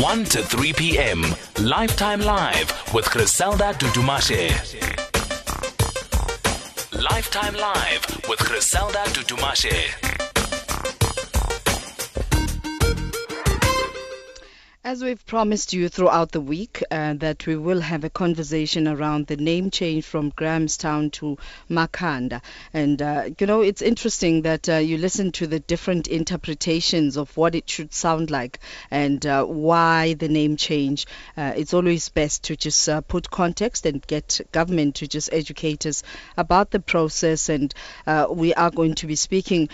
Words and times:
1 0.00 0.24
to 0.24 0.42
3 0.42 0.72
p.m. 0.74 1.24
Lifetime 1.62 2.20
Live 2.20 2.70
with 2.92 3.10
Griselda 3.10 3.72
Dudumashe. 3.72 4.50
Lifetime 7.02 7.54
Live 7.54 8.28
with 8.28 8.38
Griselda 8.40 9.04
Dudumashe. 9.14 10.15
As 14.86 15.02
we've 15.02 15.26
promised 15.26 15.72
you 15.72 15.88
throughout 15.88 16.30
the 16.30 16.40
week, 16.40 16.80
uh, 16.92 17.14
that 17.14 17.44
we 17.44 17.56
will 17.56 17.80
have 17.80 18.04
a 18.04 18.08
conversation 18.08 18.86
around 18.86 19.26
the 19.26 19.36
name 19.36 19.68
change 19.68 20.04
from 20.04 20.28
Grahamstown 20.36 21.10
to 21.10 21.38
Makhanda. 21.68 22.40
And, 22.72 23.02
uh, 23.02 23.30
you 23.36 23.48
know, 23.48 23.62
it's 23.62 23.82
interesting 23.82 24.42
that 24.42 24.68
uh, 24.68 24.76
you 24.76 24.96
listen 24.96 25.32
to 25.32 25.48
the 25.48 25.58
different 25.58 26.06
interpretations 26.06 27.16
of 27.16 27.36
what 27.36 27.56
it 27.56 27.68
should 27.68 27.92
sound 27.92 28.30
like 28.30 28.60
and 28.88 29.26
uh, 29.26 29.44
why 29.44 30.14
the 30.14 30.28
name 30.28 30.56
change. 30.56 31.08
Uh, 31.36 31.52
it's 31.56 31.74
always 31.74 32.08
best 32.08 32.44
to 32.44 32.54
just 32.54 32.88
uh, 32.88 33.00
put 33.00 33.28
context 33.28 33.86
and 33.86 34.06
get 34.06 34.40
government 34.52 34.94
to 34.94 35.08
just 35.08 35.32
educate 35.32 35.84
us 35.84 36.04
about 36.36 36.70
the 36.70 36.78
process. 36.78 37.48
And 37.48 37.74
we 38.30 38.54
are 38.54 38.70
going 38.70 38.94
to 38.94 39.08
be 39.08 39.16
speaking 39.16 39.68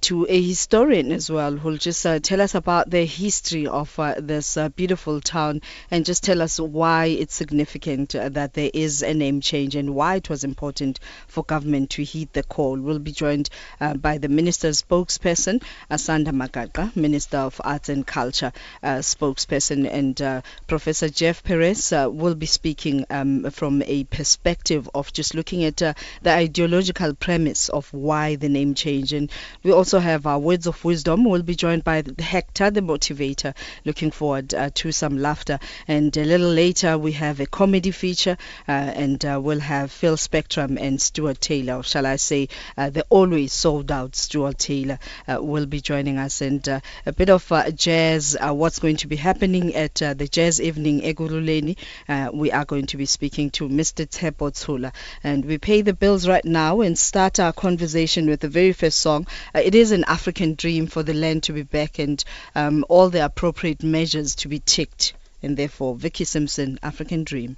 to 0.00 0.26
a 0.28 0.42
historian 0.42 1.12
as 1.12 1.30
well 1.30 1.56
who'll 1.56 1.76
just 1.76 2.04
tell 2.24 2.40
us 2.40 2.56
about 2.56 2.90
the 2.90 3.04
history 3.04 3.68
of 3.68 3.96
uh, 4.00 4.16
this 4.40 4.56
uh, 4.56 4.70
beautiful 4.70 5.20
town 5.20 5.60
and 5.90 6.06
just 6.06 6.24
tell 6.24 6.40
us 6.40 6.58
why 6.58 7.04
it's 7.04 7.34
significant 7.34 8.14
uh, 8.14 8.30
that 8.30 8.54
there 8.54 8.70
is 8.72 9.02
a 9.02 9.12
name 9.12 9.38
change 9.42 9.76
and 9.76 9.94
why 9.94 10.14
it 10.14 10.30
was 10.30 10.44
important 10.44 10.98
for 11.26 11.44
government 11.44 11.90
to 11.90 12.02
heed 12.02 12.32
the 12.32 12.42
call. 12.42 12.80
We'll 12.80 12.98
be 12.98 13.12
joined 13.12 13.50
uh, 13.82 13.92
by 13.92 14.16
the 14.16 14.30
minister's 14.30 14.80
spokesperson, 14.80 15.62
Asanda 15.90 16.32
Magaqa, 16.32 16.96
Minister 16.96 17.36
of 17.36 17.60
Arts 17.62 17.90
and 17.90 18.06
Culture 18.06 18.50
spokesperson, 18.82 19.86
and 19.86 20.42
Professor 20.66 21.10
Jeff 21.10 21.44
Peires 21.44 21.92
will 21.92 22.34
be 22.34 22.46
speaking 22.46 23.04
um, 23.10 23.50
from 23.50 23.82
a 23.82 24.04
perspective 24.04 24.88
of 24.94 25.12
just 25.12 25.34
looking 25.34 25.64
at 25.64 25.76
the 25.76 25.94
ideological 26.24 27.12
premise 27.12 27.68
of 27.68 27.92
why 27.92 28.36
the 28.36 28.48
name 28.48 28.72
change. 28.74 29.12
And 29.12 29.30
we 29.62 29.70
also 29.70 29.98
have 29.98 30.26
our 30.26 30.38
words 30.38 30.66
of 30.66 30.82
wisdom. 30.82 31.24
We'll 31.24 31.42
be 31.42 31.54
joined 31.54 31.84
by 31.84 32.02
Hector, 32.18 32.70
the 32.70 32.80
motivator. 32.80 33.54
Looking 33.84 34.10
forward 34.30 34.54
uh, 34.54 34.70
to 34.72 34.92
some 34.92 35.18
laughter. 35.18 35.58
And 35.88 36.16
a 36.16 36.24
little 36.24 36.50
later, 36.50 36.96
we 36.96 37.12
have 37.12 37.40
a 37.40 37.46
comedy 37.46 37.90
feature, 37.90 38.36
uh, 38.68 38.70
and 38.72 39.24
uh, 39.24 39.40
we'll 39.42 39.58
have 39.60 39.90
Phil 39.90 40.16
Spectrum 40.16 40.78
and 40.78 41.00
Stuart 41.00 41.40
Taylor, 41.40 41.78
or 41.78 41.82
shall 41.82 42.06
I 42.06 42.16
say, 42.16 42.48
the 42.76 43.04
always 43.10 43.52
sold 43.52 43.90
out 43.90 44.14
Stuart 44.14 44.58
Taylor 44.58 44.98
will 45.28 45.66
be 45.66 45.80
joining 45.80 46.18
us. 46.18 46.40
And 46.40 46.66
a 46.68 47.12
bit 47.16 47.28
of 47.28 47.52
jazz, 47.74 48.36
what's 48.40 48.78
going 48.78 48.98
to 48.98 49.08
be 49.08 49.16
happening 49.16 49.74
at 49.74 49.94
the 49.94 50.28
Jazz 50.30 50.60
Evening 50.60 51.00
Ekurhuleni. 51.02 51.76
we 52.32 52.52
are 52.52 52.64
going 52.64 52.86
to 52.86 52.96
be 52.96 53.06
speaking 53.06 53.50
to 53.50 53.68
Mr. 53.68 54.06
Tshula. 54.06 54.92
And 55.24 55.44
we 55.44 55.58
pay 55.58 55.82
the 55.82 55.92
bills 55.92 56.28
right 56.28 56.44
now 56.44 56.82
and 56.82 56.96
start 56.96 57.40
our 57.40 57.52
conversation 57.52 58.28
with 58.28 58.40
the 58.40 58.48
very 58.48 58.72
first 58.72 58.98
song 58.98 59.26
it 59.54 59.74
is 59.74 59.90
an 59.92 60.04
African 60.04 60.54
dream 60.54 60.86
for 60.86 61.02
the 61.02 61.14
land 61.14 61.42
to 61.44 61.52
be 61.52 61.62
back 61.62 61.98
and 61.98 62.22
um, 62.54 62.84
all 62.88 63.10
the 63.10 63.24
appropriate 63.24 63.82
measures 63.82 64.19
to 64.36 64.48
be 64.48 64.60
ticked. 64.60 65.14
And 65.42 65.56
therefore, 65.56 65.94
Vicky 65.96 66.24
Sampson, 66.24 66.78
African 66.82 67.24
Dream. 67.24 67.56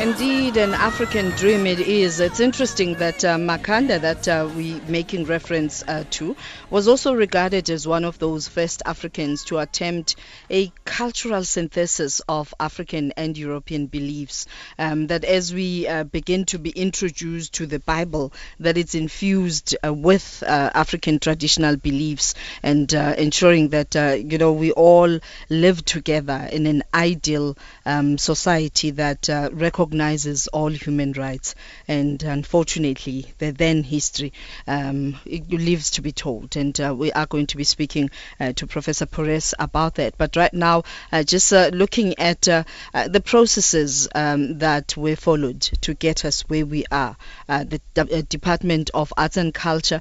Indeed, 0.00 0.56
an 0.56 0.72
African 0.72 1.28
dream 1.32 1.66
it 1.66 1.78
is. 1.78 2.20
It's 2.20 2.40
interesting 2.40 2.94
that 2.94 3.22
uh, 3.22 3.36
Makhanda, 3.36 4.00
that 4.00 4.26
uh, 4.26 4.48
we 4.56 4.80
making 4.88 5.26
reference 5.26 5.84
uh, 5.86 6.04
to, 6.12 6.36
was 6.70 6.88
also 6.88 7.12
regarded 7.12 7.68
as 7.68 7.86
one 7.86 8.06
of 8.06 8.18
those 8.18 8.48
first 8.48 8.80
Africans 8.86 9.44
to 9.44 9.58
attempt 9.58 10.16
a 10.48 10.72
cultural 10.86 11.44
synthesis 11.44 12.22
of 12.26 12.54
African 12.58 13.12
and 13.18 13.36
European 13.36 13.88
beliefs. 13.88 14.46
Um, 14.78 15.08
that 15.08 15.26
as 15.26 15.52
we 15.52 15.86
uh, 15.86 16.04
begin 16.04 16.46
to 16.46 16.58
be 16.58 16.70
introduced 16.70 17.52
to 17.54 17.66
the 17.66 17.78
Bible, 17.78 18.32
that 18.58 18.78
it's 18.78 18.94
infused 18.94 19.76
uh, 19.84 19.92
with 19.92 20.42
uh, 20.46 20.70
African 20.72 21.18
traditional 21.18 21.76
beliefs 21.76 22.34
and 22.62 22.90
ensuring 22.90 23.68
that 23.68 23.94
you 23.94 24.38
know 24.38 24.52
we 24.52 24.72
all 24.72 25.20
live 25.50 25.84
together 25.84 26.48
in 26.50 26.64
an 26.64 26.84
ideal 26.94 27.58
um, 27.84 28.16
society 28.16 28.92
that 28.92 29.28
recognizes 29.52 29.89
recognizes 29.90 30.46
all 30.48 30.68
human 30.70 31.12
rights. 31.12 31.54
And 31.88 32.22
unfortunately, 32.22 33.26
the 33.38 33.50
then 33.50 33.82
history 33.82 34.32
um, 34.68 35.16
lives 35.26 35.90
to 35.92 36.02
be 36.02 36.12
told. 36.12 36.56
And 36.56 36.78
uh, 36.80 36.94
we 36.96 37.10
are 37.12 37.26
going 37.26 37.46
to 37.48 37.56
be 37.56 37.64
speaking 37.64 38.10
uh, 38.38 38.52
to 38.52 38.66
Professor 38.68 39.06
Peires 39.06 39.52
about 39.58 39.96
that. 39.96 40.14
But 40.16 40.36
right 40.36 40.54
now, 40.54 40.84
uh, 41.12 41.24
just 41.24 41.52
uh, 41.52 41.70
looking 41.72 42.18
at 42.18 42.46
uh, 42.48 42.62
uh, 42.94 43.08
the 43.08 43.20
processes 43.20 44.08
um, 44.14 44.58
that 44.58 44.96
were 44.96 45.16
followed 45.16 45.60
to 45.60 45.94
get 45.94 46.24
us 46.24 46.42
where 46.42 46.64
we 46.64 46.84
are. 46.92 47.16
the 47.48 47.80
D- 47.94 48.22
Department 48.28 48.90
of 48.94 49.12
Arts 49.16 49.36
and 49.36 49.52
Culture 49.52 50.00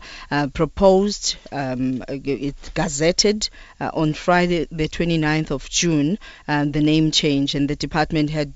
proposed, 0.54 1.36
um, 1.52 2.04
it 2.10 2.56
gazetted 2.76 3.50
on 3.80 4.14
Friday, 4.14 4.68
the 4.72 4.88
29th 4.88 5.52
of 5.52 5.68
June, 5.70 6.20
the 6.48 6.82
name 6.82 7.12
change, 7.12 7.56
and 7.56 7.68
the 7.68 7.76
department 7.76 8.30
had 8.30 8.54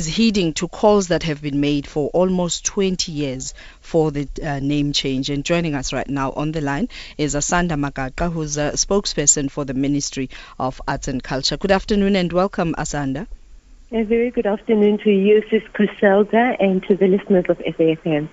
is 0.00 0.06
heeding 0.06 0.54
to 0.54 0.66
calls 0.66 1.08
that 1.08 1.24
have 1.24 1.42
been 1.42 1.60
made 1.60 1.86
for 1.86 2.08
almost 2.14 2.64
20 2.64 3.12
years 3.12 3.52
for 3.82 4.10
the 4.10 4.26
uh, 4.42 4.58
name 4.58 4.94
change. 4.94 5.28
And 5.28 5.44
joining 5.44 5.74
us 5.74 5.92
right 5.92 6.08
now 6.08 6.32
on 6.32 6.52
the 6.52 6.62
line 6.62 6.88
is 7.18 7.34
Asanda 7.34 7.72
Magaqa, 7.72 8.32
who's 8.32 8.56
a 8.56 8.72
spokesperson 8.72 9.50
for 9.50 9.66
the 9.66 9.74
Ministry 9.74 10.30
of 10.58 10.80
Arts 10.88 11.08
and 11.08 11.22
Culture. 11.22 11.58
Good 11.58 11.70
afternoon 11.70 12.16
and 12.16 12.32
welcome, 12.32 12.74
Asanda. 12.78 13.26
A 13.92 14.02
very 14.04 14.30
good 14.30 14.46
afternoon 14.46 14.96
to 15.04 15.10
you, 15.10 15.42
Sis 15.50 15.64
Griselda, 15.74 16.56
and 16.58 16.82
to 16.84 16.96
the 16.96 17.06
listeners 17.06 17.44
of 17.50 17.58
SAFM. 17.58 18.30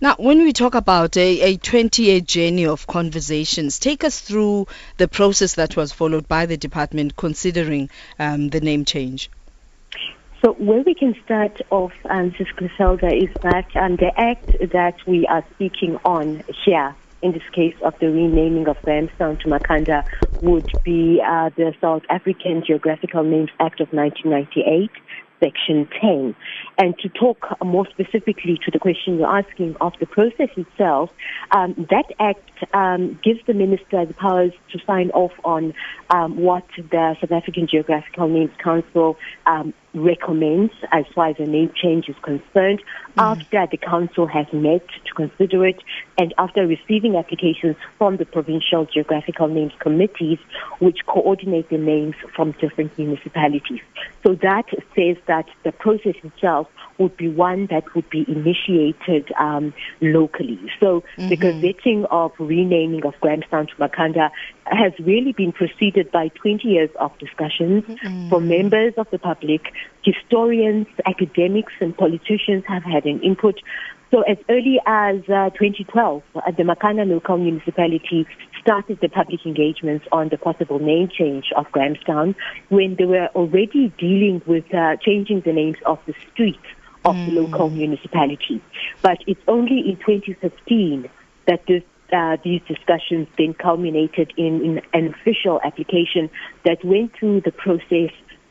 Now, 0.00 0.14
when 0.16 0.38
we 0.38 0.52
talk 0.52 0.76
about 0.76 1.16
a, 1.16 1.40
a 1.40 1.56
20 1.56 2.04
year 2.04 2.20
journey 2.20 2.66
of 2.66 2.86
conversations, 2.86 3.80
take 3.80 4.04
us 4.04 4.20
through 4.20 4.68
the 4.96 5.08
process 5.08 5.56
that 5.56 5.76
was 5.76 5.90
followed 5.90 6.28
by 6.28 6.46
the 6.46 6.56
department 6.56 7.16
considering 7.16 7.90
um, 8.20 8.50
the 8.50 8.60
name 8.60 8.84
change. 8.84 9.28
So 10.42 10.54
where 10.54 10.80
we 10.80 10.94
can 10.94 11.14
start 11.22 11.60
off, 11.70 11.92
um, 12.08 12.34
Ms. 12.38 12.48
Griselda, 12.56 13.14
is 13.14 13.28
that 13.42 13.68
um, 13.76 13.96
the 13.96 14.10
act 14.16 14.56
that 14.72 14.96
we 15.06 15.26
are 15.26 15.44
speaking 15.54 15.98
on 16.06 16.42
here, 16.64 16.96
in 17.20 17.32
this 17.32 17.42
case 17.52 17.74
of 17.82 17.92
the 18.00 18.06
renaming 18.06 18.66
of 18.66 18.80
Grahamstown 18.80 19.36
to 19.40 19.48
Makhanda, 19.48 20.02
would 20.40 20.72
be 20.82 21.20
uh, 21.22 21.50
the 21.56 21.74
South 21.78 22.04
African 22.08 22.64
Geographical 22.66 23.22
Names 23.22 23.50
Act 23.60 23.80
of 23.80 23.92
1998. 23.92 24.90
Section 25.40 25.88
10. 26.00 26.36
And 26.78 26.96
to 26.98 27.08
talk 27.08 27.56
more 27.64 27.86
specifically 27.88 28.58
to 28.64 28.70
the 28.70 28.78
question 28.78 29.18
you're 29.18 29.38
asking 29.38 29.76
of 29.80 29.94
the 29.98 30.06
process 30.06 30.50
itself, 30.56 31.10
um, 31.50 31.74
that 31.90 32.04
act 32.20 32.74
um, 32.74 33.18
gives 33.24 33.40
the 33.46 33.54
minister 33.54 34.04
the 34.04 34.14
powers 34.14 34.52
to 34.72 34.78
sign 34.86 35.10
off 35.10 35.32
on 35.44 35.74
um, 36.10 36.36
what 36.36 36.66
the 36.76 37.16
South 37.20 37.32
African 37.32 37.66
Geographical 37.66 38.28
Names 38.28 38.52
Council 38.62 39.16
um, 39.46 39.72
recommends 39.94 40.72
as 40.92 41.04
far 41.14 41.28
as 41.28 41.36
a 41.38 41.46
name 41.46 41.72
change 41.74 42.08
is 42.08 42.16
concerned 42.22 42.80
mm. 42.80 43.16
after 43.16 43.66
the 43.70 43.76
council 43.76 44.26
has 44.26 44.46
met 44.52 44.86
to 45.04 45.14
consider 45.14 45.66
it 45.66 45.82
and 46.18 46.32
after 46.38 46.66
receiving 46.66 47.16
applications 47.16 47.76
from 47.98 48.16
the 48.16 48.24
provincial 48.24 48.86
geographical 48.86 49.48
names 49.48 49.72
committees 49.80 50.38
which 50.78 50.98
coordinate 51.06 51.68
the 51.70 51.78
names 51.78 52.14
from 52.36 52.52
different 52.60 52.96
municipalities. 52.98 53.80
So 54.24 54.34
that 54.42 54.66
says 54.94 55.16
that 55.26 55.46
the 55.64 55.72
process 55.72 56.14
itself 56.22 56.68
would 56.98 57.16
be 57.16 57.28
one 57.28 57.66
that 57.70 57.94
would 57.94 58.08
be 58.10 58.24
initiated 58.28 59.32
um, 59.40 59.72
locally. 60.00 60.60
So 60.78 61.02
mm-hmm. 61.16 61.28
the 61.28 61.36
gazetting 61.36 62.04
of 62.10 62.32
renaming 62.38 63.04
of 63.06 63.14
Grahamstown 63.20 63.68
to 63.68 63.74
Makhanda 63.76 64.30
has 64.70 64.92
really 65.00 65.32
been 65.32 65.52
preceded 65.52 66.10
by 66.10 66.28
20 66.28 66.66
years 66.66 66.90
of 66.98 67.16
discussions 67.18 67.84
mm-hmm. 67.84 68.28
from 68.28 68.48
members 68.48 68.94
of 68.96 69.06
the 69.10 69.18
public, 69.18 69.72
historians, 70.04 70.86
academics, 71.06 71.72
and 71.80 71.96
politicians 71.96 72.64
have 72.66 72.84
had 72.84 73.04
an 73.04 73.20
input. 73.22 73.60
So 74.10 74.22
as 74.22 74.38
early 74.48 74.80
as 74.86 75.20
uh, 75.28 75.50
2012, 75.50 76.22
uh, 76.34 76.50
the 76.50 76.64
Makhanda 76.64 77.08
local 77.08 77.38
municipality 77.38 78.26
started 78.60 78.98
the 79.00 79.08
public 79.08 79.46
engagements 79.46 80.06
on 80.12 80.28
the 80.28 80.36
possible 80.36 80.78
name 80.78 81.08
change 81.08 81.46
of 81.56 81.70
Grahamstown 81.72 82.34
when 82.68 82.96
they 82.96 83.04
were 83.04 83.28
already 83.34 83.92
dealing 83.98 84.42
with 84.46 84.72
uh, 84.74 84.96
changing 84.96 85.42
the 85.42 85.52
names 85.52 85.78
of 85.86 85.98
the 86.06 86.14
streets 86.32 86.58
of 87.04 87.14
mm. 87.14 87.26
the 87.26 87.40
local 87.40 87.70
municipality. 87.70 88.60
But 89.00 89.18
it's 89.26 89.40
only 89.48 89.78
in 89.78 89.96
2015 89.96 91.08
that 91.46 91.64
this, 91.66 91.82
uh, 92.12 92.36
these 92.44 92.60
discussions 92.68 93.28
then 93.38 93.54
culminated 93.54 94.32
in, 94.36 94.64
in, 94.64 94.82
an 94.92 95.14
official 95.14 95.60
application 95.64 96.30
that 96.64 96.84
went 96.84 97.12
through 97.18 97.40
the 97.42 97.52
process 97.52 98.10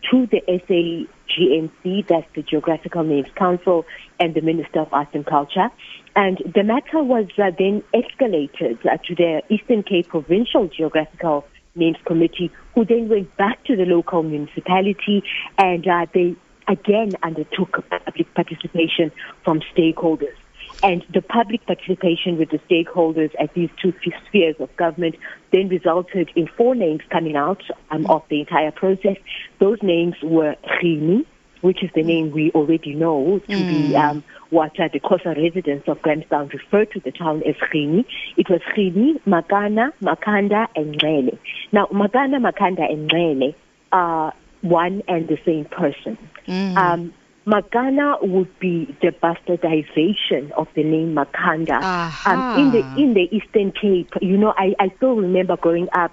to 0.09 0.27
the 0.27 0.41
SAGNC, 0.47 2.07
that's 2.07 2.27
the 2.35 2.41
Geographical 2.41 3.03
Names 3.03 3.27
Council, 3.35 3.85
and 4.19 4.33
the 4.33 4.41
Minister 4.41 4.81
of 4.81 4.94
Arts 4.94 5.11
and 5.13 5.25
Culture. 5.25 5.69
And 6.15 6.38
the 6.56 6.63
matter 6.63 7.03
was 7.03 7.27
uh, 7.38 7.51
then 7.57 7.83
escalated 7.94 8.85
uh, 8.85 8.97
to 9.07 9.15
the 9.15 9.41
Eastern 9.50 9.83
Cape 9.83 10.07
Provincial 10.07 10.67
Geographical 10.67 11.45
Names 11.75 11.97
Committee, 12.05 12.51
who 12.75 12.85
then 12.85 13.09
went 13.09 13.35
back 13.38 13.63
to 13.65 13.75
the 13.75 13.85
local 13.85 14.23
municipality 14.23 15.23
and 15.57 15.88
uh, 15.88 16.05
they 16.13 16.35
again 16.67 17.12
undertook 17.23 17.83
public 17.89 18.33
participation 18.33 19.12
from 19.44 19.62
stakeholders. 19.75 20.35
And 20.81 21.05
the 21.13 21.21
public 21.21 21.65
participation 21.65 22.37
with 22.37 22.49
the 22.51 22.59
stakeholders 22.69 23.31
at 23.39 23.53
these 23.53 23.69
two 23.81 23.93
spheres 24.27 24.55
of 24.59 24.75
government 24.77 25.15
then 25.51 25.67
resulted 25.67 26.31
in 26.35 26.47
four 26.57 26.75
names 26.75 27.01
coming 27.09 27.35
out 27.35 27.61
um, 27.91 28.05
of 28.07 28.23
the 28.29 28.39
entire 28.39 28.71
process. 28.71 29.17
Those 29.59 29.77
names 29.81 30.15
were 30.23 30.55
Rini, 30.81 31.25
which 31.61 31.83
is 31.83 31.89
the 31.93 32.03
name 32.03 32.31
we 32.31 32.51
already 32.51 32.93
know 32.93 33.39
to 33.49 33.53
mm. 33.53 33.69
be 33.89 33.95
um, 33.95 34.23
what 34.49 34.79
uh, 34.79 34.87
the 34.91 34.99
Xhosa 34.99 35.35
residents 35.35 35.87
of 35.87 36.01
Grahamstown 36.01 36.49
refer 36.49 36.85
to 36.85 36.99
the 37.01 37.11
town 37.11 37.43
as 37.45 37.55
Rini. 37.73 38.05
It 38.37 38.49
was 38.49 38.61
Rini, 38.77 39.21
Makana, 39.27 39.91
Makhanda, 40.01 40.67
and 40.75 40.97
Nxele. 40.97 41.37
Now, 41.71 41.87
Makana, 41.87 42.39
Makhanda, 42.39 42.89
and 42.89 43.09
Nxele 43.09 43.55
are 43.91 44.33
one 44.61 45.03
and 45.07 45.27
the 45.27 45.37
same 45.45 45.65
person. 45.65 46.17
Mm. 46.47 46.77
Um, 46.77 47.13
Makana 47.50 48.22
would 48.22 48.60
be 48.60 48.96
the 49.01 49.07
bastardization 49.07 50.51
of 50.51 50.68
the 50.75 50.84
name 50.84 51.16
Makhanda. 51.16 51.81
Um, 52.25 52.60
in 52.60 52.72
the 52.72 52.84
in 52.96 53.13
the 53.16 53.28
Eastern 53.36 53.72
Cape, 53.72 54.12
you 54.22 54.38
know, 54.38 54.54
I, 54.56 54.75
I 54.80 54.90
still 54.98 55.16
remember 55.16 55.57
growing 55.57 55.88
up, 55.94 56.12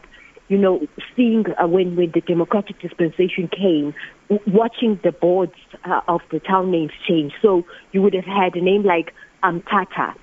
you 0.48 0.56
know, 0.56 0.86
seeing 1.14 1.44
uh, 1.62 1.66
when 1.66 1.94
when 1.94 2.12
the 2.12 2.22
democratic 2.22 2.80
dispensation 2.80 3.48
came, 3.48 3.94
w- 4.30 4.50
watching 4.58 4.98
the 5.04 5.12
boards 5.12 5.52
uh, 5.84 6.00
of 6.08 6.22
the 6.30 6.40
town 6.40 6.70
names 6.70 6.92
change. 7.06 7.34
So 7.42 7.66
you 7.92 8.00
would 8.00 8.14
have 8.14 8.24
had 8.24 8.56
a 8.56 8.62
name 8.62 8.82
like 8.82 9.12
um, 9.42 9.60
Tata, 9.62 10.14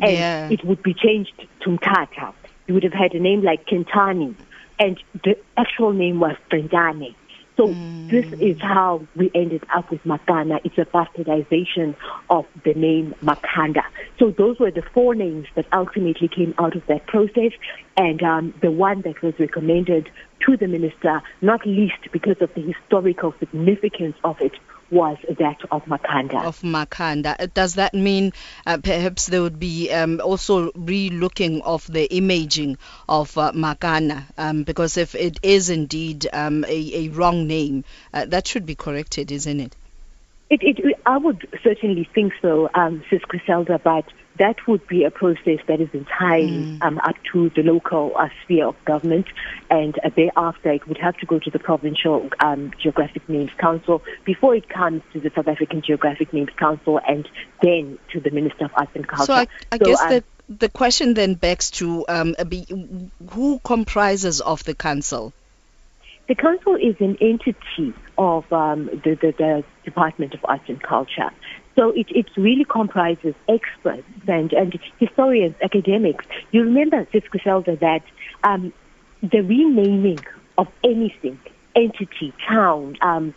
and 0.00 0.12
yeah. 0.12 0.48
it 0.50 0.64
would 0.64 0.82
be 0.82 0.94
changed 0.94 1.46
to 1.62 1.78
Tata. 1.78 2.34
You 2.66 2.74
would 2.74 2.82
have 2.82 2.92
had 2.92 3.14
a 3.14 3.20
name 3.20 3.42
like 3.42 3.66
Kentani, 3.66 4.34
and 4.80 5.00
the 5.22 5.38
actual 5.56 5.92
name 5.92 6.18
was 6.18 6.34
Brendane. 6.50 7.14
So 7.56 7.68
mm. 7.68 8.10
this 8.10 8.26
is 8.38 8.60
how 8.60 9.06
we 9.16 9.30
ended 9.34 9.64
up 9.74 9.90
with 9.90 10.02
Makana. 10.04 10.60
It's 10.64 10.76
a 10.78 10.84
bastardization 10.84 11.96
of 12.28 12.44
the 12.64 12.74
name 12.74 13.14
Makhanda. 13.22 13.82
So 14.18 14.30
those 14.30 14.58
were 14.58 14.70
the 14.70 14.82
four 14.94 15.14
names 15.14 15.46
that 15.54 15.66
ultimately 15.72 16.28
came 16.28 16.54
out 16.58 16.76
of 16.76 16.86
that 16.86 17.06
process, 17.06 17.52
and 17.96 18.22
um, 18.22 18.54
the 18.60 18.70
one 18.70 19.00
that 19.02 19.22
was 19.22 19.34
recommended 19.38 20.10
to 20.46 20.56
the 20.56 20.68
minister, 20.68 21.22
not 21.40 21.66
least 21.66 22.12
because 22.12 22.36
of 22.40 22.52
the 22.54 22.60
historical 22.60 23.34
significance 23.38 24.16
of 24.22 24.40
it, 24.40 24.52
was 24.90 25.16
that 25.28 25.58
of 25.70 25.84
Makhanda. 25.84 26.44
Of 26.44 26.60
Makhanda. 26.62 27.36
Uh, 27.38 27.46
does 27.52 27.74
that 27.74 27.94
mean 27.94 28.32
uh, 28.66 28.78
perhaps 28.78 29.26
there 29.26 29.42
would 29.42 29.58
be 29.58 29.90
um, 29.90 30.20
also 30.22 30.70
re-looking 30.74 31.62
of 31.62 31.86
the 31.90 32.04
imaging 32.14 32.78
of 33.08 33.36
uh, 33.36 33.52
Makana? 33.52 34.24
Um, 34.38 34.62
because 34.62 34.96
if 34.96 35.14
it 35.14 35.38
is 35.42 35.70
indeed 35.70 36.28
um, 36.32 36.64
a, 36.64 37.06
a, 37.06 37.08
wrong 37.08 37.46
name, 37.46 37.84
uh, 38.12 38.26
that 38.26 38.46
should 38.46 38.66
be 38.66 38.74
corrected, 38.74 39.32
isn't 39.32 39.60
it? 39.60 39.76
It, 40.48 40.60
it, 40.62 41.00
I 41.04 41.16
would 41.16 41.48
certainly 41.64 42.08
think 42.14 42.32
so, 42.40 42.70
um, 42.74 43.02
Sis 43.10 43.22
Griselda, 43.22 43.80
but 43.82 44.04
that 44.38 44.56
would 44.66 44.86
be 44.86 45.04
a 45.04 45.10
process 45.10 45.58
that 45.68 45.80
is 45.80 45.88
entirely 45.92 46.78
mm. 46.78 46.82
um, 46.82 46.98
up 46.98 47.16
to 47.32 47.50
the 47.50 47.62
local 47.62 48.12
uh, 48.16 48.28
sphere 48.42 48.66
of 48.66 48.76
government, 48.84 49.26
and 49.70 49.98
uh, 50.04 50.10
thereafter 50.14 50.72
it 50.72 50.86
would 50.88 50.98
have 50.98 51.16
to 51.18 51.26
go 51.26 51.38
to 51.38 51.50
the 51.50 51.58
provincial 51.58 52.28
um, 52.40 52.72
geographic 52.80 53.28
names 53.28 53.50
council 53.58 54.02
before 54.24 54.54
it 54.54 54.68
comes 54.68 55.02
to 55.12 55.20
the 55.20 55.30
South 55.34 55.48
African 55.48 55.82
Geographic 55.82 56.32
Names 56.32 56.50
Council, 56.58 57.00
and 57.06 57.28
then 57.62 57.98
to 58.12 58.20
the 58.20 58.30
Minister 58.30 58.66
of 58.66 58.70
Arts 58.74 58.92
and 58.94 59.06
Culture. 59.06 59.24
So 59.24 59.34
I, 59.34 59.48
I 59.72 59.78
so, 59.78 59.84
guess 59.84 60.00
um, 60.00 60.10
that 60.10 60.24
the 60.48 60.68
question 60.68 61.14
then 61.14 61.34
begs 61.34 61.70
to 61.72 62.04
um, 62.08 62.36
be, 62.48 62.66
who 63.30 63.60
comprises 63.64 64.40
of 64.40 64.64
the 64.64 64.74
council. 64.74 65.32
The 66.28 66.34
council 66.34 66.74
is 66.74 66.96
an 67.00 67.16
entity 67.20 67.94
of 68.18 68.52
um, 68.52 68.86
the, 68.86 69.16
the, 69.20 69.34
the, 69.38 69.64
Department 69.84 70.34
of 70.34 70.40
Arts 70.44 70.64
and 70.66 70.82
Culture. 70.82 71.30
So 71.76 71.90
it, 71.90 72.06
it 72.08 72.26
really 72.36 72.64
comprises 72.64 73.34
experts 73.48 74.08
and, 74.26 74.52
and 74.52 74.78
historians, 74.98 75.54
academics. 75.62 76.24
You 76.50 76.62
remember, 76.62 77.06
Sis 77.12 77.22
Griselda, 77.28 77.76
that 77.76 78.02
um, 78.44 78.72
the 79.20 79.40
renaming 79.40 80.20
of 80.56 80.68
anything, 80.82 81.38
entity, 81.74 82.32
town, 82.48 82.96
um, 83.02 83.34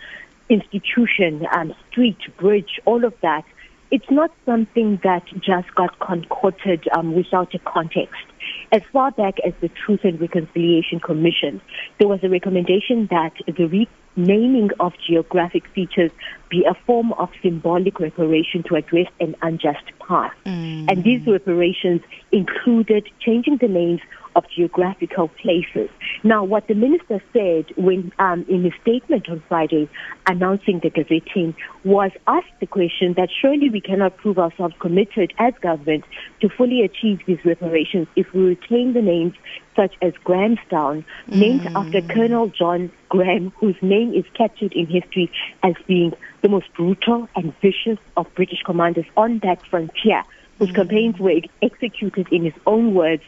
institution, 0.50 1.46
um, 1.52 1.74
street, 1.92 2.18
bridge, 2.38 2.80
all 2.86 3.04
of 3.04 3.14
that, 3.22 3.44
it's 3.92 4.10
not 4.10 4.32
something 4.46 5.00
that 5.04 5.26
just 5.42 5.74
got 5.76 6.00
concocted 6.00 6.88
um, 6.96 7.16
without 7.16 7.54
a 7.54 7.60
context. 7.60 8.24
As 8.72 8.82
far 8.94 9.12
back 9.12 9.40
as 9.46 9.54
the 9.62 9.70
Truth 9.70 10.02
and 10.04 10.22
Reconciliation 10.22 11.00
Commission, 11.00 11.62
there 11.98 12.08
was 12.08 12.20
a 12.24 12.30
recommendation 12.30 13.08
that 13.10 13.34
the 13.48 13.88
renaming 14.16 14.70
of 14.80 14.94
geographic 15.08 15.68
features 15.74 16.12
be 16.50 16.66
a 16.66 16.76
form 16.86 17.14
of 17.14 17.30
symbolic 17.42 18.00
reparation 18.00 18.64
to 18.64 18.76
address 18.76 19.08
an 19.20 19.36
unjust 19.42 19.86
past. 20.08 20.36
Mm. 20.46 20.92
And 20.92 21.04
these 21.04 21.26
reparations 21.26 22.02
included 22.32 23.10
changing 23.20 23.58
the 23.58 23.68
names 23.68 24.02
of 24.36 24.46
geographical 24.56 25.28
places. 25.28 25.90
Now, 26.24 26.44
what 26.44 26.68
the 26.68 26.76
minister 26.76 27.22
said 27.34 27.66
when 27.78 28.12
um, 28.20 28.46
in 28.50 28.64
his 28.64 28.74
statement 28.82 29.30
on 29.30 29.44
Friday 29.48 29.90
announcing 30.28 30.80
the 30.80 30.90
gazetting 30.90 31.56
was 31.84 32.12
asked 32.28 32.60
the 32.60 32.68
question 32.68 33.14
that 33.14 33.30
surely 33.42 33.70
we 33.70 33.82
cannot 33.82 34.18
prove 34.18 34.38
ourselves 34.38 34.76
committed 34.80 35.34
as 35.38 35.54
government 35.62 36.04
to 36.42 36.50
fully 36.50 36.82
achieve 36.82 37.20
these 37.26 37.44
reparations 37.46 38.08
if 38.16 38.32
we 38.34 38.42
retain 38.42 38.94
the 38.94 39.02
names 39.02 39.34
such 39.76 39.96
as 40.02 40.14
Grahamstown, 40.24 41.06
mm. 41.28 41.36
named 41.36 41.68
after 41.76 42.02
Colonel 42.02 42.48
John 42.50 42.92
Graham, 43.08 43.52
whose 43.60 43.78
name 43.82 44.14
is 44.14 44.26
captured 44.34 44.74
in 44.74 44.88
history 44.88 45.32
as 45.64 45.74
being 45.88 46.14
the 46.42 46.50
most 46.50 46.72
brutal 46.74 47.30
and 47.36 47.54
vicious 47.62 47.98
of 48.18 48.28
British 48.36 48.62
commanders 48.64 49.06
on 49.16 49.40
that 49.40 49.66
frontier, 49.68 50.24
whose 50.58 50.70
mm. 50.70 50.76
campaigns 50.76 51.18
were 51.20 51.40
executed 51.62 52.28
in 52.32 52.44
his 52.44 52.54
own 52.66 52.94
words 52.94 53.24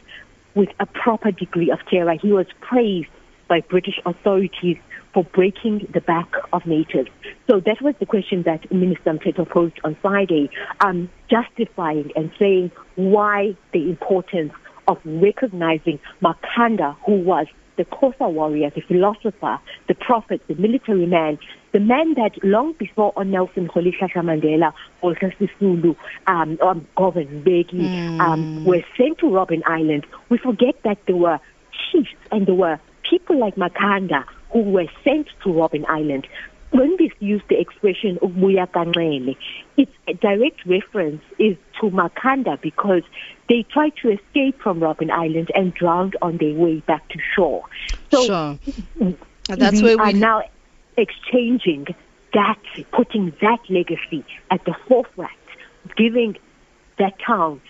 with 0.55 0.69
a 0.79 0.85
proper 0.85 1.31
degree 1.31 1.71
of 1.71 1.79
terror. 1.89 2.15
He 2.21 2.31
was 2.31 2.47
praised 2.61 3.09
by 3.47 3.61
British 3.61 3.99
authorities 4.05 4.77
for 5.13 5.23
breaking 5.25 5.87
the 5.93 6.01
back 6.01 6.31
of 6.53 6.65
natives. 6.65 7.09
So 7.49 7.59
that 7.59 7.81
was 7.81 7.95
the 7.99 8.05
question 8.05 8.43
that 8.43 8.71
Minister 8.71 9.11
Mthethwa 9.11 9.49
posed 9.49 9.79
on 9.83 9.95
Friday, 10.01 10.49
um, 10.79 11.09
justifying 11.29 12.11
and 12.15 12.31
saying 12.39 12.71
why 12.95 13.55
the 13.73 13.89
importance 13.89 14.53
of 14.87 14.97
recognizing 15.05 15.99
Makhanda, 16.23 16.95
who 17.05 17.17
was 17.17 17.47
the 17.81 17.95
Xhosa 17.95 18.31
warrior, 18.31 18.69
the 18.69 18.81
philosopher, 18.81 19.59
the 19.87 19.95
prophet, 19.95 20.41
the 20.47 20.55
military 20.55 21.07
man, 21.07 21.39
the 21.73 21.79
man 21.79 22.13
that 22.13 22.31
long 22.43 22.73
before 22.73 23.11
on 23.15 23.31
Nelson 23.31 23.69
Rolihlahla 23.69 24.17
Mandela, 24.17 24.71
Walter 25.01 25.33
Sisulu, 25.39 25.95
um, 26.27 26.59
um, 26.61 26.87
Govan 26.95 27.43
Mbeki, 27.43 27.73
mm. 27.73 28.19
um, 28.19 28.65
were 28.65 28.83
sent 28.97 29.17
to 29.19 29.25
Robben 29.25 29.61
Island. 29.65 30.05
We 30.29 30.37
forget 30.37 30.75
that 30.83 30.99
there 31.07 31.15
were 31.15 31.39
chiefs 31.91 32.11
and 32.31 32.45
there 32.45 32.55
were 32.55 32.79
people 33.09 33.39
like 33.39 33.55
Makhanda 33.55 34.25
who 34.51 34.61
were 34.61 34.87
sent 35.03 35.27
to 35.43 35.49
Robben 35.49 35.85
Island. 35.87 36.27
When 36.71 36.95
we 36.97 37.11
use 37.19 37.41
the 37.49 37.59
expression 37.59 38.17
Ubuya 38.21 38.67
Kanxele, 38.71 39.35
its 39.77 39.91
direct 40.21 40.65
reference 40.65 41.21
is 41.37 41.57
to 41.79 41.89
Makhanda 41.89 42.59
because 42.61 43.03
they 43.49 43.63
tried 43.63 43.93
to 44.01 44.11
escape 44.11 44.61
from 44.61 44.79
Robben 44.79 45.11
Island 45.11 45.51
and 45.53 45.73
drowned 45.73 46.15
on 46.21 46.37
their 46.37 46.53
way 46.53 46.79
back 46.79 47.07
to 47.09 47.19
shore. 47.35 47.63
So 48.11 48.25
sure. 48.25 48.59
That's 49.47 49.81
we 49.81 49.95
where 49.95 49.97
we 49.97 50.03
are 50.03 50.13
now 50.13 50.43
exchanging 50.97 51.87
that, 52.33 52.59
putting 52.91 53.33
that 53.41 53.59
legacy 53.69 54.23
at 54.49 54.63
the 54.63 54.75
forefront, 54.87 55.31
giving 55.97 56.37
that 56.99 57.19
town 57.19 57.61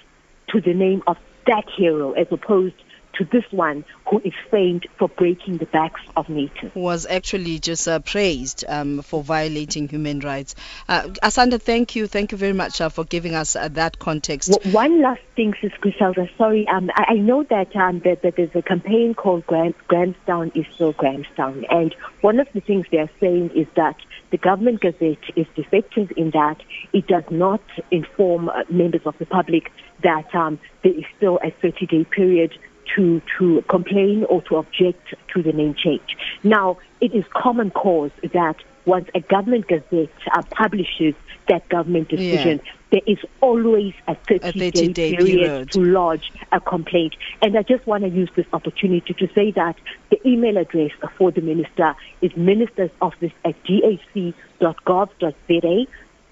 to 0.49 0.61
the 0.61 0.73
name 0.73 1.01
of 1.07 1.17
that 1.47 1.67
hero 1.75 2.11
as 2.11 2.27
opposed 2.29 2.75
to 3.21 3.25
this 3.31 3.45
one 3.51 3.85
who 4.09 4.19
is 4.19 4.33
famed 4.49 4.87
for 4.97 5.07
breaking 5.07 5.57
the 5.57 5.65
backs 5.67 6.01
of 6.15 6.27
natives. 6.27 6.73
Was 6.73 7.05
actually 7.05 7.59
just 7.59 7.87
uh, 7.87 7.99
praised 7.99 8.65
um, 8.67 9.03
for 9.03 9.21
violating 9.21 9.87
human 9.87 10.21
rights. 10.21 10.55
Uh, 10.87 11.03
Asanda, 11.21 11.61
thank 11.61 11.95
you. 11.95 12.07
Thank 12.07 12.31
you 12.31 12.37
very 12.37 12.53
much 12.53 12.81
uh, 12.81 12.89
for 12.89 13.03
giving 13.03 13.35
us 13.35 13.55
uh, 13.55 13.67
that 13.69 13.99
context. 13.99 14.49
Well, 14.49 14.73
one 14.73 15.01
last 15.01 15.21
thing, 15.35 15.53
Sis 15.61 15.71
Griselda. 15.79 16.27
Sorry, 16.35 16.67
um, 16.67 16.89
I, 16.95 17.05
I, 17.09 17.13
know 17.13 17.43
that, 17.43 17.75
um, 17.75 17.99
that, 17.99 18.23
that, 18.23 18.37
there's 18.37 18.55
a 18.55 18.63
campaign 18.63 19.13
called 19.13 19.45
Gram- 19.45 19.75
Grahamstown 19.87 20.51
is 20.55 20.65
still 20.73 20.93
Grahamstown. 20.93 21.65
And 21.69 21.95
one 22.21 22.39
of 22.39 22.47
the 22.53 22.61
things 22.61 22.87
they're 22.91 23.09
saying 23.19 23.51
is 23.51 23.67
that 23.75 23.97
the 24.31 24.37
government 24.37 24.81
gazette 24.81 25.23
is 25.35 25.45
defective 25.55 26.11
in 26.17 26.31
that 26.31 26.57
it 26.91 27.05
does 27.05 27.25
not 27.29 27.61
inform 27.91 28.49
uh, 28.49 28.63
members 28.69 29.01
of 29.05 29.15
the 29.19 29.25
public 29.25 29.71
that 30.01 30.33
um, 30.33 30.57
there 30.83 30.93
is 30.93 31.03
still 31.17 31.39
a 31.43 31.51
30 31.51 31.85
day 31.85 32.03
period 32.03 32.57
to, 32.95 33.21
to 33.39 33.63
complain 33.69 34.23
or 34.25 34.41
to 34.43 34.57
object 34.57 35.13
to 35.33 35.41
the 35.43 35.51
name 35.53 35.73
change. 35.75 36.17
Now, 36.43 36.77
it 36.99 37.13
is 37.13 37.23
common 37.33 37.71
cause 37.71 38.11
that 38.33 38.55
once 38.85 39.07
a 39.13 39.19
government 39.21 39.67
gazette 39.67 40.09
uh, 40.33 40.41
publishes 40.49 41.13
that 41.47 41.67
government 41.69 42.09
decision, 42.09 42.59
Yeah. 42.63 42.71
there 42.91 43.01
is 43.05 43.17
always 43.41 43.93
a 44.07 44.15
30, 44.15 44.35
A 44.35 44.51
30 44.51 44.59
day, 44.71 44.87
day 44.93 45.15
period, 45.15 45.39
period. 45.39 45.71
to 45.71 45.79
lodge 45.83 46.31
a 46.51 46.59
complaint. 46.59 47.15
And 47.41 47.57
I 47.57 47.61
just 47.63 47.85
want 47.85 48.03
to 48.03 48.09
use 48.09 48.29
this 48.35 48.45
opportunity 48.53 49.13
to 49.13 49.27
say 49.35 49.51
that 49.51 49.75
the 50.09 50.19
email 50.27 50.57
address 50.57 50.91
for 51.17 51.31
the 51.31 51.41
minister 51.41 51.95
is 52.21 52.35
minister's 52.35 52.91
office 53.01 53.31
at 53.45 53.55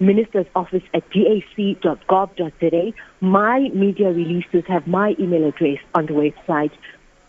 minister's 0.00 0.46
office 0.54 0.82
at 0.94 1.08
gac.gov.za. 1.10 2.92
My 3.20 3.68
media 3.74 4.08
releases 4.08 4.64
have 4.66 4.86
my 4.86 5.14
email 5.18 5.46
address 5.46 5.78
on 5.94 6.06
the 6.06 6.12
website. 6.12 6.72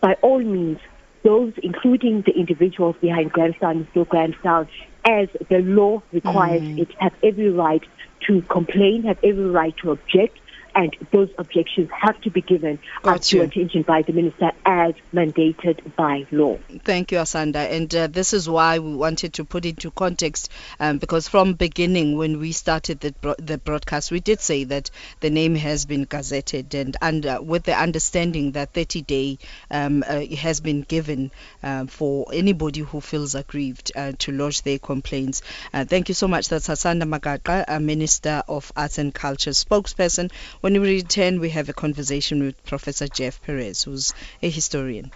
By 0.00 0.14
all 0.22 0.40
means, 0.40 0.78
those, 1.22 1.52
including 1.62 2.22
the 2.22 2.32
individuals 2.32 2.96
behind 3.00 3.32
Grahamstown 3.32 3.76
and 3.76 3.86
still 3.90 4.04
Grahamstown, 4.04 4.68
as 5.04 5.28
the 5.48 5.58
law 5.58 6.02
requires 6.12 6.62
mm. 6.62 6.80
it, 6.80 6.88
have 6.98 7.12
every 7.22 7.50
right 7.50 7.82
to 8.26 8.42
complain, 8.42 9.04
have 9.04 9.18
every 9.22 9.44
right 9.44 9.76
to 9.78 9.90
object, 9.90 10.38
and 10.74 10.96
those 11.12 11.28
objections 11.38 11.88
have 11.92 12.20
to 12.22 12.30
be 12.30 12.40
given 12.40 12.78
uh, 12.98 13.12
Got 13.12 13.22
to 13.22 13.36
you. 13.36 13.42
attention 13.42 13.82
by 13.82 14.02
the 14.02 14.12
minister 14.12 14.52
as 14.64 14.94
mandated 15.12 15.94
by 15.96 16.26
law. 16.30 16.58
Thank 16.84 17.12
you, 17.12 17.18
Asanda. 17.18 17.70
And 17.70 17.94
uh, 17.94 18.06
this 18.06 18.32
is 18.32 18.48
why 18.48 18.78
we 18.78 18.94
wanted 18.94 19.34
to 19.34 19.44
put 19.44 19.64
into 19.64 19.90
context, 19.90 20.50
um, 20.80 20.98
because 20.98 21.28
from 21.28 21.54
beginning, 21.54 22.16
when 22.16 22.38
we 22.38 22.52
started 22.52 23.00
the, 23.00 23.12
bro- 23.12 23.34
the 23.38 23.58
broadcast, 23.58 24.10
we 24.10 24.20
did 24.20 24.40
say 24.40 24.64
that 24.64 24.90
the 25.20 25.30
name 25.30 25.54
has 25.54 25.84
been 25.84 26.06
gazetted, 26.06 26.74
and 26.74 26.96
under 27.00 27.40
with 27.42 27.64
the 27.64 27.74
understanding 27.78 28.52
that 28.52 28.72
30 28.72 29.02
day 29.02 29.38
um, 29.70 30.04
uh, 30.06 30.24
has 30.36 30.60
been 30.60 30.82
given 30.82 31.30
um, 31.62 31.86
for 31.86 32.26
anybody 32.32 32.80
who 32.80 33.00
feels 33.00 33.34
aggrieved 33.34 33.92
uh, 33.96 34.12
to 34.18 34.32
lodge 34.32 34.62
their 34.62 34.78
complaints. 34.78 35.42
Uh, 35.72 35.84
thank 35.84 36.08
you 36.08 36.14
so 36.14 36.28
much. 36.28 36.48
That's 36.48 36.68
Asanda 36.68 37.02
Magaqa, 37.02 37.64
a 37.68 37.80
Minister 37.80 38.42
of 38.48 38.72
Arts 38.76 38.98
and 38.98 39.14
Culture 39.14 39.50
spokesperson. 39.50 40.30
When 40.62 40.80
we 40.80 40.94
return, 40.94 41.40
we 41.40 41.50
have 41.50 41.68
a 41.68 41.72
conversation 41.72 42.40
with 42.40 42.64
Professor 42.64 43.08
Jeff 43.08 43.42
Peires, 43.42 43.82
who's 43.82 44.14
a 44.40 44.48
historian. 44.48 45.10